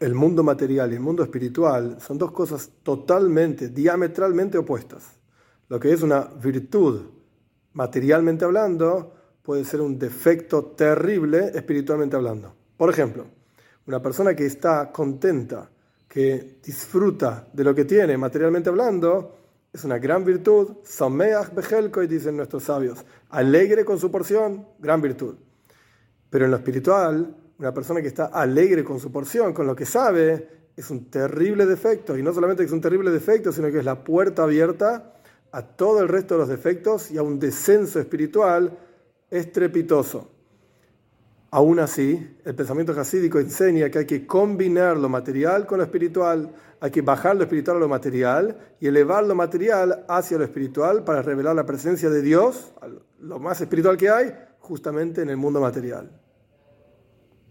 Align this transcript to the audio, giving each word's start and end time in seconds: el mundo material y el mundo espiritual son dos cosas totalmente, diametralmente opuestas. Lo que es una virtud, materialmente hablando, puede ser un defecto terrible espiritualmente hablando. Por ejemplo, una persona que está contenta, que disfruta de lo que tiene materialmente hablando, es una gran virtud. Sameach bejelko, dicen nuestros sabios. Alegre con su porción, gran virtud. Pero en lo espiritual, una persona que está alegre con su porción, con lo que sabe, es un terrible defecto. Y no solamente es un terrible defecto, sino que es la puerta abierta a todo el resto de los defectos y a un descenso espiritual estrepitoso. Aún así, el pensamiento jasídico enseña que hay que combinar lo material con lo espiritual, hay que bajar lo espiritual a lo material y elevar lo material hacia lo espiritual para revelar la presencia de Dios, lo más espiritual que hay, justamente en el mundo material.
el 0.00 0.14
mundo 0.14 0.42
material 0.42 0.90
y 0.90 0.94
el 0.94 1.00
mundo 1.00 1.22
espiritual 1.22 1.98
son 2.00 2.16
dos 2.16 2.32
cosas 2.32 2.70
totalmente, 2.82 3.68
diametralmente 3.68 4.56
opuestas. 4.56 5.04
Lo 5.68 5.78
que 5.78 5.92
es 5.92 6.02
una 6.02 6.22
virtud, 6.42 7.02
materialmente 7.74 8.44
hablando, 8.46 9.14
puede 9.42 9.64
ser 9.64 9.82
un 9.82 9.98
defecto 9.98 10.64
terrible 10.64 11.52
espiritualmente 11.54 12.16
hablando. 12.16 12.54
Por 12.76 12.88
ejemplo, 12.90 13.26
una 13.86 14.00
persona 14.00 14.34
que 14.34 14.46
está 14.46 14.90
contenta, 14.90 15.70
que 16.08 16.58
disfruta 16.64 17.46
de 17.52 17.62
lo 17.62 17.74
que 17.74 17.84
tiene 17.84 18.16
materialmente 18.16 18.70
hablando, 18.70 19.36
es 19.72 19.84
una 19.84 19.98
gran 19.98 20.24
virtud. 20.24 20.78
Sameach 20.82 21.54
bejelko, 21.54 22.00
dicen 22.00 22.36
nuestros 22.36 22.64
sabios. 22.64 23.04
Alegre 23.28 23.84
con 23.84 23.98
su 23.98 24.10
porción, 24.10 24.66
gran 24.78 25.00
virtud. 25.00 25.36
Pero 26.30 26.46
en 26.46 26.50
lo 26.50 26.56
espiritual, 26.56 27.36
una 27.60 27.74
persona 27.74 28.00
que 28.00 28.08
está 28.08 28.26
alegre 28.26 28.82
con 28.82 28.98
su 28.98 29.12
porción, 29.12 29.52
con 29.52 29.66
lo 29.66 29.76
que 29.76 29.84
sabe, 29.84 30.48
es 30.74 30.90
un 30.90 31.10
terrible 31.10 31.66
defecto. 31.66 32.16
Y 32.16 32.22
no 32.22 32.32
solamente 32.32 32.64
es 32.64 32.72
un 32.72 32.80
terrible 32.80 33.10
defecto, 33.10 33.52
sino 33.52 33.70
que 33.70 33.80
es 33.80 33.84
la 33.84 34.02
puerta 34.02 34.44
abierta 34.44 35.12
a 35.52 35.62
todo 35.62 36.00
el 36.00 36.08
resto 36.08 36.34
de 36.34 36.40
los 36.40 36.48
defectos 36.48 37.10
y 37.10 37.18
a 37.18 37.22
un 37.22 37.38
descenso 37.38 38.00
espiritual 38.00 38.78
estrepitoso. 39.30 40.30
Aún 41.50 41.80
así, 41.80 42.34
el 42.46 42.54
pensamiento 42.54 42.94
jasídico 42.94 43.38
enseña 43.38 43.90
que 43.90 43.98
hay 43.98 44.06
que 44.06 44.26
combinar 44.26 44.96
lo 44.96 45.10
material 45.10 45.66
con 45.66 45.78
lo 45.78 45.84
espiritual, 45.84 46.54
hay 46.80 46.90
que 46.90 47.02
bajar 47.02 47.36
lo 47.36 47.42
espiritual 47.42 47.76
a 47.76 47.80
lo 47.80 47.88
material 47.88 48.56
y 48.80 48.86
elevar 48.86 49.26
lo 49.26 49.34
material 49.34 50.06
hacia 50.08 50.38
lo 50.38 50.44
espiritual 50.44 51.04
para 51.04 51.20
revelar 51.20 51.54
la 51.56 51.66
presencia 51.66 52.08
de 52.08 52.22
Dios, 52.22 52.72
lo 53.20 53.38
más 53.38 53.60
espiritual 53.60 53.98
que 53.98 54.08
hay, 54.08 54.32
justamente 54.60 55.20
en 55.20 55.28
el 55.28 55.36
mundo 55.36 55.60
material. 55.60 56.10